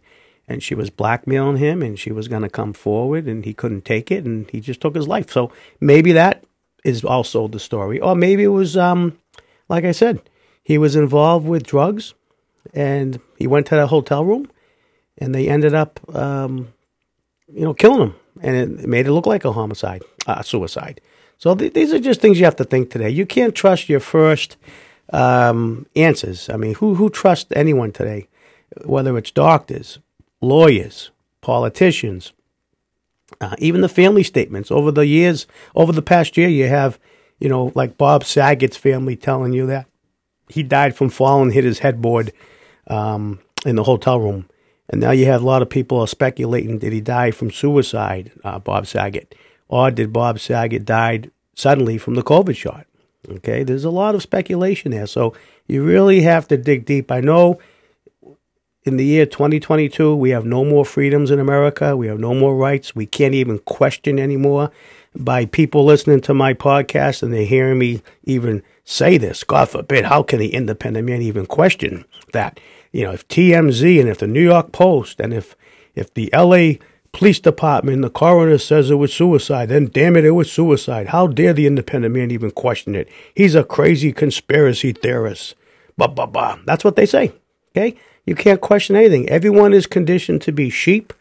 and 0.48 0.63
she 0.63 0.75
was 0.75 0.89
blackmailing 0.89 1.58
him, 1.58 1.81
and 1.81 2.00
she 2.00 2.12
was 2.12 2.27
going 2.27 2.43
to 2.43 2.50
come 2.50 2.72
forward, 2.72 3.25
and 3.25 3.43
he 3.43 3.53
couldn't 3.53 3.84
take 3.84 4.12
it, 4.12 4.25
and 4.25 4.50
he 4.51 4.62
just 4.62 4.79
took 4.79 4.96
his 4.96 5.08
life. 5.08 5.29
So 5.31 5.51
maybe 5.81 6.12
that 6.13 6.43
is 6.84 7.03
also 7.03 7.48
the 7.48 7.60
story. 7.60 8.00
Or 8.00 8.15
maybe 8.15 8.43
it 8.43 8.48
was, 8.50 8.77
um, 8.77 9.17
like 9.67 9.84
I 9.84 9.91
said, 9.91 10.22
he 10.63 10.77
was 10.77 10.96
involved 10.96 11.48
with 11.48 11.65
drugs 11.65 12.13
and 12.74 13.19
he 13.38 13.48
went 13.48 13.65
to 13.67 13.75
the 13.75 13.88
hotel 13.88 14.24
room 14.24 14.50
and 15.17 15.34
they 15.34 15.50
ended 15.50 15.74
up, 15.74 16.00
um, 16.15 16.74
you 17.51 17.63
know, 17.63 17.74
killing 17.74 18.01
him. 18.01 18.15
And 18.41 18.79
it 18.79 18.88
made 18.88 19.08
it 19.08 19.12
look 19.12 19.25
like 19.25 19.43
a 19.43 19.51
homicide, 19.51 20.03
a 20.27 20.39
uh, 20.39 20.41
suicide. 20.41 21.01
So 21.39 21.55
th- 21.55 21.74
these 21.74 21.93
are 21.93 22.00
just 22.00 22.22
things 22.22 22.38
you 22.38 22.46
have 22.46 22.58
to 22.58 22.63
think 22.63 22.91
today. 22.91 23.10
You 23.10 23.25
can't 23.25 23.55
trust 23.55 23.89
your 23.89 24.01
first 24.01 24.58
um, 25.12 25.88
answers. 25.96 26.50
I 26.50 26.58
mean, 26.58 26.75
who 26.75 26.96
who 26.96 27.10
trusts 27.10 27.51
anyone 27.55 27.91
today? 27.91 28.27
Whether 28.86 29.17
it's 29.17 29.31
doctors, 29.31 30.00
lawyers, 30.41 31.10
politicians, 31.41 32.34
uh, 33.41 33.55
even 33.58 33.81
the 33.81 33.89
family 33.89 34.24
statements 34.24 34.69
over 34.69 34.91
the 34.91 35.08
years, 35.08 35.48
over 35.75 35.91
the 35.91 36.01
past 36.01 36.38
year, 36.38 36.48
you 36.50 36.67
have, 36.67 37.00
you 37.39 37.50
know, 37.50 37.72
like 37.74 37.98
Bob 37.98 38.24
Saget's 38.24 38.77
family 38.77 39.15
telling 39.15 39.53
you 39.53 39.65
that 39.67 39.88
he 40.50 40.62
died 40.62 40.96
from 40.96 41.10
falling, 41.10 41.51
hit 41.51 41.63
his 41.63 41.79
headboard 41.79 42.34
um, 42.88 43.39
in 43.65 43.75
the 43.75 43.84
hotel 43.84 44.19
room. 44.19 44.48
And 44.89 45.00
now 45.00 45.12
you 45.12 45.25
have 45.25 45.43
a 45.43 45.46
lot 45.46 45.62
of 45.62 45.69
people 45.69 46.05
speculating 46.08 46.79
did 46.79 46.91
he 46.91 47.01
die 47.01 47.31
from 47.31 47.51
suicide, 47.51 48.31
uh, 48.43 48.60
Bob 48.60 48.88
Saget, 48.88 49.36
or 49.69 49.91
did 49.91 50.11
Bob 50.11 50.39
Saget 50.39 50.83
died 50.83 51.31
suddenly 51.55 51.97
from 51.97 52.15
the 52.15 52.23
COVID 52.23 52.55
shot? 52.55 52.85
Okay, 53.29 53.63
there's 53.63 53.85
a 53.85 53.89
lot 53.89 54.15
of 54.15 54.21
speculation 54.21 54.91
there, 54.91 55.07
so 55.07 55.33
you 55.67 55.83
really 55.83 56.21
have 56.21 56.47
to 56.49 56.57
dig 56.57 56.85
deep. 56.85 57.11
I 57.11 57.21
know 57.21 57.59
in 58.83 58.97
the 58.97 59.05
year 59.05 59.25
2022, 59.25 60.15
we 60.15 60.31
have 60.31 60.45
no 60.45 60.65
more 60.65 60.85
freedoms 60.85 61.31
in 61.31 61.39
America. 61.39 61.95
We 61.95 62.07
have 62.07 62.19
no 62.19 62.33
more 62.33 62.55
rights. 62.55 62.95
We 62.95 63.05
can't 63.05 63.35
even 63.35 63.59
question 63.59 64.19
anymore 64.19 64.71
by 65.15 65.45
people 65.45 65.85
listening 65.85 66.21
to 66.21 66.33
my 66.33 66.53
podcast 66.53 67.21
and 67.23 67.33
they're 67.33 67.45
hearing 67.45 67.77
me 67.77 68.01
even 68.23 68.63
say 68.85 69.17
this. 69.17 69.43
God 69.43 69.69
forbid, 69.69 70.05
how 70.05 70.23
can 70.23 70.39
the 70.39 70.53
independent 70.53 71.07
man 71.07 71.21
even 71.21 71.45
question 71.45 72.05
that? 72.33 72.59
You 72.91 73.03
know, 73.03 73.11
if 73.11 73.27
TMZ 73.27 73.99
and 73.99 74.09
if 74.09 74.17
the 74.17 74.27
New 74.27 74.41
York 74.41 74.71
Post 74.71 75.19
and 75.19 75.33
if 75.33 75.55
if 75.93 76.13
the 76.13 76.29
LA 76.33 76.79
police 77.11 77.39
department, 77.39 78.01
the 78.01 78.09
coroner 78.09 78.57
says 78.57 78.89
it 78.89 78.95
was 78.95 79.13
suicide, 79.13 79.69
then 79.69 79.87
damn 79.87 80.15
it, 80.15 80.25
it 80.25 80.31
was 80.31 80.51
suicide. 80.51 81.09
How 81.09 81.27
dare 81.27 81.53
the 81.53 81.67
independent 81.67 82.13
man 82.13 82.31
even 82.31 82.51
question 82.51 82.95
it? 82.95 83.09
He's 83.35 83.55
a 83.55 83.63
crazy 83.63 84.11
conspiracy 84.11 84.93
theorist. 84.93 85.55
Bah, 85.97 86.07
bah, 86.07 86.27
bah. 86.27 86.57
That's 86.65 86.83
what 86.83 86.95
they 86.95 87.05
say. 87.05 87.33
Okay? 87.71 87.95
You 88.25 88.35
can't 88.35 88.61
question 88.61 88.95
anything. 88.95 89.27
Everyone 89.29 89.73
is 89.73 89.87
conditioned 89.87 90.41
to 90.43 90.51
be 90.51 90.69
sheep, 90.69 91.13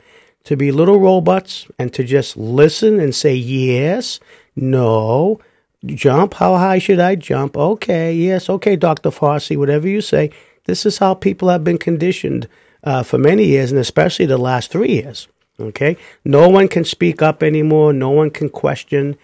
to 0.44 0.56
be 0.56 0.70
little 0.70 1.00
robots, 1.00 1.66
and 1.78 1.92
to 1.94 2.04
just 2.04 2.36
listen 2.36 3.00
and 3.00 3.14
say 3.14 3.34
yes, 3.34 4.20
no, 4.54 5.40
jump. 5.84 6.34
How 6.34 6.56
high 6.56 6.78
should 6.78 7.00
I 7.00 7.14
jump? 7.14 7.56
Okay, 7.56 8.14
yes, 8.14 8.50
okay, 8.50 8.76
Dr. 8.76 9.10
Fauci, 9.10 9.56
whatever 9.56 9.88
you 9.88 10.00
say. 10.00 10.30
This 10.64 10.84
is 10.84 10.98
how 10.98 11.14
people 11.14 11.48
have 11.48 11.64
been 11.64 11.78
conditioned 11.78 12.46
uh, 12.84 13.02
for 13.02 13.18
many 13.18 13.44
years, 13.44 13.70
and 13.70 13.80
especially 13.80 14.26
the 14.26 14.38
last 14.38 14.70
three 14.70 14.92
years. 14.92 15.28
Okay? 15.60 15.96
No 16.24 16.48
one 16.48 16.68
can 16.68 16.84
speak 16.84 17.22
up 17.22 17.42
anymore. 17.42 17.92
No 17.92 18.10
one 18.10 18.30
can 18.30 18.48
question. 18.48 19.16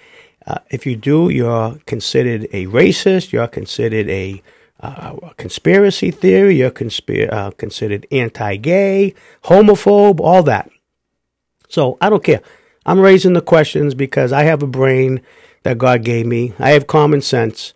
Uh, 0.46 0.58
if 0.70 0.84
you 0.84 0.96
do, 0.96 1.30
you're 1.30 1.78
considered 1.86 2.48
a 2.52 2.66
racist. 2.66 3.32
You're 3.32 3.48
considered 3.48 4.08
a 4.08 4.42
uh, 4.84 5.30
conspiracy 5.36 6.10
theory, 6.10 6.56
you're 6.56 6.70
conspir- 6.70 7.32
uh, 7.32 7.50
considered 7.52 8.06
anti 8.10 8.56
gay, 8.56 9.14
homophobe, 9.44 10.20
all 10.20 10.42
that. 10.42 10.70
So 11.68 11.96
I 12.00 12.10
don't 12.10 12.22
care. 12.22 12.42
I'm 12.84 13.00
raising 13.00 13.32
the 13.32 13.40
questions 13.40 13.94
because 13.94 14.32
I 14.32 14.42
have 14.42 14.62
a 14.62 14.66
brain 14.66 15.22
that 15.62 15.78
God 15.78 16.04
gave 16.04 16.26
me. 16.26 16.52
I 16.58 16.70
have 16.70 16.86
common 16.86 17.22
sense. 17.22 17.72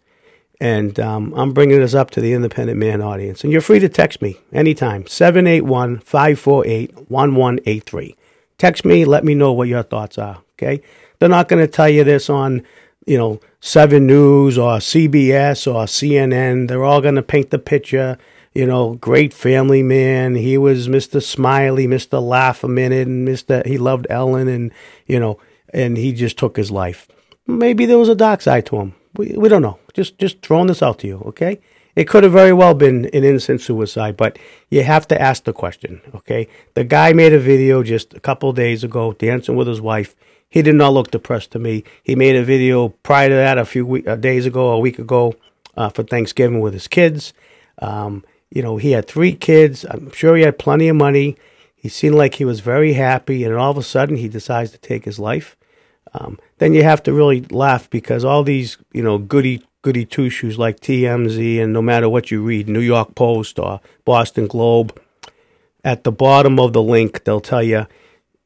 And 0.60 0.98
um, 1.00 1.32
I'm 1.34 1.52
bringing 1.52 1.80
this 1.80 1.94
up 1.94 2.10
to 2.10 2.20
the 2.20 2.32
independent 2.32 2.78
man 2.78 3.00
audience. 3.00 3.42
And 3.42 3.52
you're 3.52 3.62
free 3.62 3.78
to 3.78 3.88
text 3.88 4.20
me 4.20 4.38
anytime 4.52 5.06
781 5.06 6.00
548 6.00 6.94
1183. 7.08 8.16
Text 8.58 8.84
me, 8.84 9.04
let 9.04 9.24
me 9.24 9.34
know 9.34 9.52
what 9.52 9.68
your 9.68 9.82
thoughts 9.82 10.18
are. 10.18 10.42
Okay? 10.54 10.82
They're 11.18 11.28
not 11.28 11.48
going 11.48 11.64
to 11.64 11.70
tell 11.70 11.88
you 11.88 12.04
this 12.04 12.28
on 12.28 12.64
you 13.08 13.16
know, 13.16 13.40
Seven 13.60 14.06
News 14.06 14.58
or 14.58 14.76
CBS 14.76 15.66
or 15.66 15.86
CNN. 15.86 16.68
They're 16.68 16.84
all 16.84 17.00
going 17.00 17.14
to 17.14 17.22
paint 17.22 17.50
the 17.50 17.58
picture. 17.58 18.18
You 18.52 18.66
know, 18.66 18.94
great 18.96 19.32
family 19.32 19.82
man. 19.82 20.34
He 20.34 20.58
was 20.58 20.88
Mr. 20.88 21.22
Smiley, 21.22 21.86
Mr. 21.86 22.20
Laugh 22.22 22.62
a 22.62 22.68
minute, 22.68 23.08
and 23.08 23.26
Mr. 23.26 23.64
He 23.64 23.78
loved 23.78 24.06
Ellen, 24.10 24.46
and 24.46 24.72
you 25.06 25.18
know, 25.18 25.40
and 25.72 25.96
he 25.96 26.12
just 26.12 26.36
took 26.38 26.56
his 26.56 26.70
life. 26.70 27.08
Maybe 27.46 27.86
there 27.86 27.98
was 27.98 28.10
a 28.10 28.14
dark 28.14 28.42
side 28.42 28.66
to 28.66 28.76
him. 28.76 28.94
We 29.16 29.34
we 29.38 29.48
don't 29.48 29.62
know. 29.62 29.78
Just 29.94 30.18
just 30.18 30.42
throwing 30.42 30.66
this 30.66 30.82
out 30.82 30.98
to 31.00 31.06
you, 31.06 31.22
okay? 31.26 31.60
It 31.98 32.06
could 32.06 32.22
have 32.22 32.32
very 32.32 32.52
well 32.52 32.74
been 32.74 33.06
an 33.06 33.24
innocent 33.24 33.60
suicide, 33.60 34.16
but 34.16 34.38
you 34.70 34.84
have 34.84 35.08
to 35.08 35.20
ask 35.20 35.42
the 35.42 35.52
question, 35.52 36.00
okay? 36.14 36.46
The 36.74 36.84
guy 36.84 37.12
made 37.12 37.32
a 37.32 37.40
video 37.40 37.82
just 37.82 38.14
a 38.14 38.20
couple 38.20 38.52
days 38.52 38.84
ago 38.84 39.14
dancing 39.14 39.56
with 39.56 39.66
his 39.66 39.80
wife. 39.80 40.14
He 40.48 40.62
did 40.62 40.76
not 40.76 40.92
look 40.92 41.10
depressed 41.10 41.50
to 41.52 41.58
me. 41.58 41.82
He 42.04 42.14
made 42.14 42.36
a 42.36 42.44
video 42.44 42.90
prior 42.90 43.30
to 43.30 43.34
that 43.34 43.58
a 43.58 43.64
few 43.64 43.96
uh, 44.06 44.14
days 44.14 44.46
ago, 44.46 44.68
a 44.68 44.78
week 44.78 45.00
ago, 45.00 45.34
uh, 45.76 45.88
for 45.88 46.04
Thanksgiving 46.04 46.60
with 46.60 46.72
his 46.72 46.86
kids. 46.86 47.32
Um, 47.82 48.24
you 48.48 48.62
know, 48.62 48.76
he 48.76 48.92
had 48.92 49.08
three 49.08 49.32
kids. 49.32 49.84
I'm 49.90 50.12
sure 50.12 50.36
he 50.36 50.44
had 50.44 50.56
plenty 50.56 50.86
of 50.86 50.94
money. 50.94 51.36
He 51.74 51.88
He 51.88 51.92
seemed 51.92 52.16
like 52.16 52.34
he 52.34 52.44
was 52.44 52.60
very 52.60 52.92
happy, 52.92 53.44
and 53.44 53.54
all 53.54 53.70
of 53.70 53.78
a 53.78 53.82
sudden 53.82 54.16
he 54.16 54.28
decides 54.28 54.70
to 54.72 54.78
take 54.78 55.06
his 55.06 55.18
life. 55.18 55.56
Um, 56.12 56.38
then 56.58 56.74
you 56.74 56.82
have 56.82 57.02
to 57.04 57.14
really 57.14 57.40
laugh 57.50 57.88
because 57.88 58.24
all 58.24 58.44
these, 58.44 58.76
you 58.92 59.02
know, 59.02 59.16
goody 59.16 59.62
goody 59.88 60.04
two 60.04 60.28
shoes 60.28 60.58
like 60.58 60.80
TMZ 60.80 61.62
and 61.62 61.72
no 61.72 61.80
matter 61.80 62.10
what 62.10 62.30
you 62.30 62.42
read, 62.42 62.68
New 62.68 62.80
York 62.80 63.14
Post 63.14 63.58
or 63.58 63.80
Boston 64.04 64.46
Globe, 64.46 65.00
at 65.82 66.04
the 66.04 66.12
bottom 66.12 66.60
of 66.60 66.74
the 66.74 66.82
link 66.82 67.24
they'll 67.24 67.40
tell 67.40 67.62
you 67.62 67.86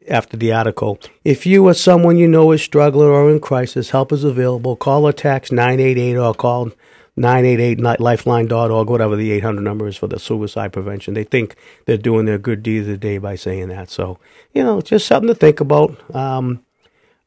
after 0.09 0.37
the 0.37 0.53
article, 0.53 1.01
if 1.25 1.45
you 1.45 1.67
or 1.67 1.75
someone 1.75 2.17
you 2.17 2.29
know 2.29 2.53
is 2.53 2.63
struggling 2.63 3.09
or 3.09 3.29
in 3.29 3.41
crisis, 3.41 3.91
help 3.91 4.13
is 4.13 4.23
available. 4.23 4.77
Call 4.77 5.05
or 5.05 5.13
text 5.13 5.51
988 5.51 6.17
or 6.17 6.33
call 6.33 6.71
988 7.17 8.01
lifeline.org, 8.01 8.89
whatever 8.89 9.17
the 9.17 9.33
800 9.33 9.63
number 9.63 9.89
is 9.89 9.97
for 9.97 10.07
the 10.07 10.21
suicide 10.21 10.73
prevention. 10.73 11.15
They 11.15 11.25
think 11.25 11.57
they're 11.87 11.97
doing 11.97 12.27
their 12.27 12.39
good 12.39 12.63
deed 12.63 12.83
of 12.83 12.87
the 12.87 12.97
day 12.97 13.19
by 13.19 13.35
saying 13.35 13.69
that. 13.71 13.91
So, 13.91 14.21
you 14.53 14.63
know, 14.63 14.81
just 14.81 15.09
something 15.09 15.27
to 15.27 15.35
think 15.35 15.59
about. 15.59 16.15
Um, 16.15 16.65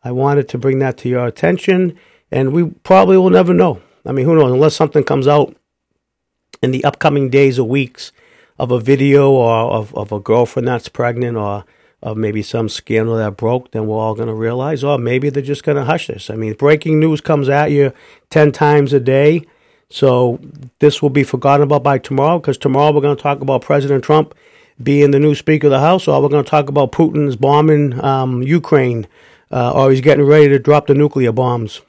I 0.06 0.14
wanted 0.14 0.48
to 0.50 0.58
bring 0.58 0.80
that 0.80 0.96
to 1.00 1.10
your 1.10 1.26
attention, 1.28 2.00
and 2.32 2.54
we 2.54 2.70
probably 2.70 3.18
will 3.18 3.30
never 3.30 3.54
know. 3.54 3.82
I 4.06 4.12
mean, 4.12 4.26
who 4.26 4.36
knows? 4.36 4.52
Unless 4.52 4.76
something 4.76 5.04
comes 5.04 5.28
out 5.28 5.56
in 6.62 6.72
the 6.72 6.84
upcoming 6.84 7.30
days 7.30 7.60
or 7.60 7.68
weeks 7.68 8.12
of 8.58 8.72
a 8.72 8.80
video 8.80 9.32
or 9.32 9.52
of, 9.52 9.94
of 9.96 10.12
a 10.12 10.20
girlfriend 10.20 10.68
that's 10.68 10.88
pregnant 10.88 11.38
or 11.38 11.66
of 12.02 12.18
maybe 12.18 12.42
some 12.42 12.70
scandal 12.70 13.18
that 13.18 13.36
broke, 13.36 13.72
then 13.72 13.88
we're 13.88 13.98
all 13.98 14.14
going 14.14 14.28
to 14.28 14.34
realize, 14.34 14.84
or 14.84 14.98
maybe 14.98 15.30
they're 15.30 15.42
just 15.42 15.64
going 15.64 15.78
to 15.78 15.84
hush 15.84 16.08
this. 16.08 16.30
I 16.30 16.36
mean, 16.36 16.54
breaking 16.54 17.00
news 17.00 17.20
comes 17.20 17.50
at 17.50 17.72
you 17.72 17.94
10 18.30 18.52
times 18.52 18.94
a 18.94 19.00
day. 19.00 19.44
So 19.90 20.40
this 20.80 21.02
will 21.02 21.10
be 21.10 21.24
forgotten 21.24 21.64
about 21.64 21.84
by 21.84 21.98
tomorrow 21.98 22.40
because 22.40 22.58
tomorrow 22.58 22.94
we're 22.94 23.02
going 23.02 23.16
to 23.16 23.22
talk 23.22 23.42
about 23.42 23.62
President 23.62 24.04
Trump 24.04 24.36
being 24.82 25.12
the 25.12 25.20
new 25.20 25.36
Speaker 25.36 25.68
of 25.68 25.72
the 25.72 25.80
House, 25.80 26.08
or 26.08 26.22
we're 26.22 26.30
going 26.30 26.44
to 26.44 26.50
talk 26.50 26.70
about 26.70 26.92
Putin's 26.92 27.36
bombing 27.36 28.04
um, 28.04 28.44
Ukraine, 28.44 29.08
uh, 29.52 29.72
or 29.72 29.92
he's 29.92 30.02
getting 30.02 30.26
ready 30.26 30.50
to 30.50 30.60
drop 30.60 30.88
the 30.88 30.94
nuclear 30.94 31.32
bombs 31.32 31.82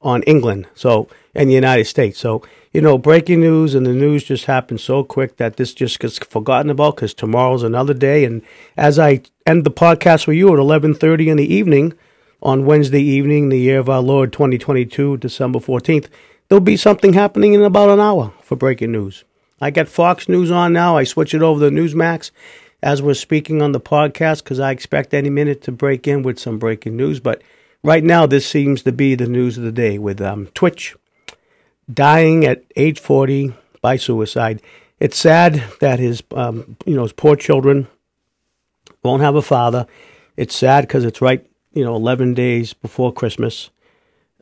on 0.00 0.22
England. 0.22 0.66
So 0.74 1.08
and 1.34 1.48
the 1.48 1.54
United 1.54 1.86
States. 1.86 2.18
So 2.18 2.42
you 2.72 2.80
know, 2.80 2.98
breaking 2.98 3.40
news 3.40 3.74
and 3.74 3.84
the 3.84 3.92
news 3.92 4.22
just 4.22 4.44
happens 4.44 4.84
so 4.84 5.02
quick 5.02 5.38
that 5.38 5.56
this 5.56 5.74
just 5.74 5.98
gets 5.98 6.18
forgotten 6.18 6.70
about 6.70 6.96
because 6.96 7.12
tomorrow's 7.12 7.64
another 7.64 7.94
day. 7.94 8.24
And 8.24 8.42
as 8.76 8.96
I 8.96 9.22
end 9.44 9.64
the 9.64 9.72
podcast 9.72 10.24
for 10.24 10.32
you 10.32 10.52
at 10.52 10.58
eleven 10.58 10.94
thirty 10.94 11.28
in 11.28 11.36
the 11.36 11.52
evening 11.52 11.94
on 12.42 12.66
Wednesday 12.66 13.02
evening, 13.02 13.48
the 13.48 13.58
year 13.58 13.80
of 13.80 13.88
our 13.88 14.02
Lord 14.02 14.32
twenty 14.32 14.56
twenty 14.56 14.86
two, 14.86 15.16
December 15.16 15.58
fourteenth, 15.58 16.08
there'll 16.48 16.60
be 16.60 16.76
something 16.76 17.14
happening 17.14 17.54
in 17.54 17.62
about 17.62 17.90
an 17.90 18.00
hour 18.00 18.32
for 18.40 18.54
breaking 18.54 18.92
news. 18.92 19.24
I 19.60 19.70
got 19.70 19.88
Fox 19.88 20.28
News 20.28 20.50
on 20.50 20.72
now. 20.72 20.96
I 20.96 21.04
switch 21.04 21.34
it 21.34 21.42
over 21.42 21.68
to 21.68 21.74
Newsmax 21.74 22.30
as 22.82 23.02
we're 23.02 23.14
speaking 23.14 23.60
on 23.60 23.72
the 23.72 23.80
podcast 23.80 24.42
because 24.42 24.60
I 24.60 24.70
expect 24.70 25.12
any 25.12 25.28
minute 25.28 25.60
to 25.62 25.72
break 25.72 26.06
in 26.06 26.22
with 26.22 26.38
some 26.38 26.58
breaking 26.58 26.96
news. 26.96 27.20
But 27.20 27.42
right 27.82 28.04
now, 28.04 28.26
this 28.26 28.46
seems 28.46 28.82
to 28.84 28.92
be 28.92 29.16
the 29.16 29.26
news 29.26 29.58
of 29.58 29.64
the 29.64 29.72
day 29.72 29.98
with 29.98 30.20
um, 30.20 30.46
Twitch 30.54 30.94
dying 31.92 32.44
at 32.44 32.64
age 32.76 33.00
40 33.00 33.54
by 33.80 33.96
suicide. 33.96 34.62
It's 34.98 35.18
sad 35.18 35.62
that 35.80 35.98
his, 35.98 36.22
um, 36.32 36.76
you 36.84 36.94
know, 36.94 37.02
his 37.02 37.12
poor 37.12 37.36
children 37.36 37.88
won't 39.02 39.22
have 39.22 39.34
a 39.34 39.42
father. 39.42 39.86
It's 40.36 40.54
sad 40.54 40.82
because 40.82 41.04
it's 41.04 41.20
right, 41.20 41.46
you 41.72 41.84
know, 41.84 41.94
11 41.94 42.34
days 42.34 42.72
before 42.74 43.12
Christmas. 43.12 43.70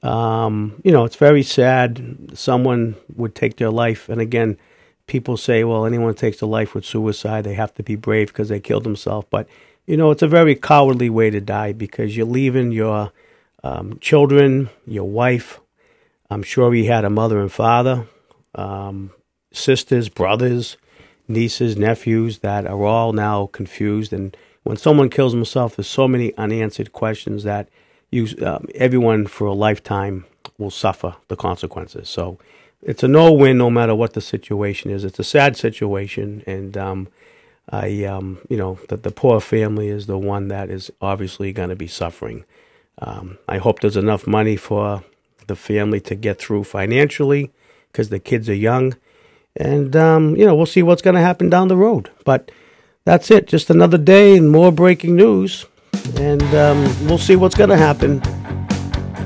Um, 0.03 0.81
you 0.85 0.93
know, 0.93 1.05
it's 1.05 1.17
very 1.17 1.43
sad 1.43 2.31
someone 2.35 2.97
would 3.15 3.35
take 3.35 3.57
their 3.57 3.71
life. 3.71 4.09
And 4.09 4.21
again, 4.21 4.59
people 5.07 5.37
say, 5.37 5.65
well, 5.65 5.87
anyone 5.87 6.15
takes 6.15 6.41
a 6.41 6.47
life 6.47 6.75
with 6.75 6.85
suicide, 6.85 7.45
they 7.45 7.55
have 7.55 7.75
to 7.75 7.83
be 7.83 7.97
brave 7.97 8.29
because 8.29 8.49
they 8.49 8.61
killed 8.61 8.85
themselves. 8.85 9.27
But, 9.31 9.49
you 9.87 9.97
know, 9.97 10.11
it's 10.11 10.23
a 10.23 10.29
very 10.29 10.55
cowardly 10.55 11.11
way 11.11 11.31
to 11.31 11.41
die 11.41 11.73
because 11.73 12.17
you're 12.17 12.27
leaving 12.27 12.73
your 12.73 13.13
um, 13.65 13.99
children, 14.01 14.71
your 14.87 15.09
wife, 15.09 15.61
I'm 16.31 16.43
sure 16.43 16.73
he 16.73 16.87
had 16.87 17.05
a 17.05 17.11
mother 17.11 17.41
and 17.41 17.51
father, 17.51 18.07
um, 18.55 19.11
sisters, 19.53 20.09
brothers, 20.09 20.77
nieces, 21.27 21.77
nephews 21.77 22.39
that 22.41 22.67
are 22.67 22.85
all 22.85 23.13
now 23.13 23.47
confused. 23.47 24.13
And 24.13 24.37
when 24.63 24.77
someone 24.77 25.11
kills 25.11 25.33
himself, 25.33 25.77
there's 25.77 25.89
so 25.89 26.09
many 26.09 26.37
unanswered 26.37 26.93
questions 26.93 27.45
that 27.45 27.69
you, 28.11 28.27
um, 28.45 28.67
everyone 28.75 29.27
for 29.27 29.47
a 29.47 29.55
lifetime 29.55 30.25
will 30.59 30.71
suffer 30.71 31.17
the 31.29 31.37
consequences. 31.37 32.09
So 32.09 32.39
it's 32.83 33.03
a 33.03 33.09
no 33.09 33.33
win 33.33 33.59
no 33.59 33.71
matter 33.71 33.95
what 33.95 34.13
the 34.13 34.21
situation 34.21 34.91
is. 34.91 35.05
It's 35.05 35.19
a 35.19 35.25
sad 35.25 35.57
situation. 35.57 36.43
And, 36.47 36.77
um, 36.77 37.09
I, 37.71 38.05
um, 38.05 38.39
you 38.49 38.57
know, 38.57 38.79
the, 38.89 38.97
the 38.97 39.11
poor 39.11 39.41
family 39.41 39.89
is 39.89 40.07
the 40.07 40.19
one 40.19 40.49
that 40.49 40.71
is 40.71 40.91
obviously 41.03 41.53
going 41.53 41.69
to 41.69 41.77
be 41.77 41.87
suffering. 41.87 42.45
Um, 42.99 43.39
I 43.47 43.59
hope 43.59 43.81
there's 43.81 43.97
enough 43.97 44.27
money 44.27 44.57
for 44.57 45.05
the 45.49 45.57
family 45.57 46.01
to 46.01 46.15
get 46.15 46.39
through 46.39 46.65
financially 46.65 47.51
because 47.91 48.09
the 48.09 48.21
kids 48.21 48.49
are 48.49 48.55
young. 48.55 48.95
And, 49.57 49.97
um, 49.97 50.37
you 50.37 50.47
know, 50.47 50.55
we'll 50.55 50.67
see 50.67 50.83
what's 50.83 51.03
going 51.03 51.17
to 51.17 51.21
happen 51.21 51.51
down 51.51 51.69
the 51.69 51.77
road. 51.77 52.11
But 52.25 52.51
that's 53.05 53.31
it. 53.31 53.49
Just 53.49 53.71
another 53.71 53.99
day 53.99 54.37
and 54.37 54.51
more 54.51 54.71
breaking 54.71 55.17
news. 55.17 55.67
And 56.17 56.43
um, 56.55 56.85
we'll 57.07 57.19
see 57.19 57.37
what's 57.37 57.57
going 57.57 57.71
to 57.71 57.77
happen. 57.77 58.23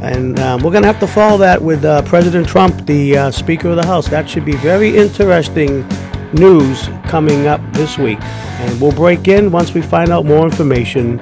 And 0.03 0.39
um, 0.41 0.63
we're 0.63 0.73
going 0.73 0.83
to 0.83 0.89
have 0.89 1.01
to 1.01 1.07
follow 1.07 1.39
that 1.39 1.61
with 1.63 1.85
uh, 1.85 2.03
President 2.03 2.49
Trump, 2.49 2.87
the 2.87 3.17
uh, 3.17 3.31
Speaker 3.31 3.69
of 3.69 3.77
the 3.77 3.87
House. 3.87 4.09
That 4.09 4.29
should 4.29 4.45
be 4.45 4.57
very 4.57 4.97
interesting 4.97 5.87
news 6.33 6.89
coming 7.05 7.47
up 7.47 7.61
this 7.73 7.99
week. 7.99 8.19
And 8.23 8.81
we'll 8.81 8.93
break 8.93 9.29
in 9.29 9.53
once 9.53 9.75
we 9.75 9.83
find 9.83 10.11
out 10.11 10.25
more 10.25 10.45
information. 10.45 11.19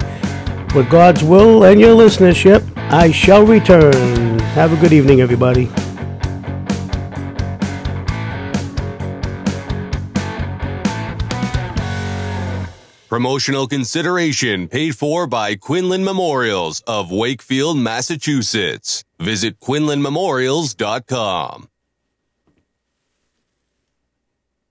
With 0.73 0.89
God's 0.89 1.21
will 1.23 1.65
and 1.65 1.81
your 1.81 1.95
listenership, 1.95 2.65
I 2.77 3.11
shall 3.11 3.45
return. 3.45 4.30
Have 4.53 4.73
a 4.73 4.75
good 4.81 4.91
evening, 4.91 5.21
everybody. 5.21 5.69
Promotional 13.07 13.67
consideration 13.67 14.67
paid 14.67 14.97
for 14.97 15.25
by 15.25 15.55
Quinlan 15.55 16.03
Memorials 16.03 16.81
of 16.85 17.11
Wakefield, 17.11 17.77
Massachusetts. 17.77 19.05
Visit 19.19 19.61
quinlanmemorials.com. 19.61 21.70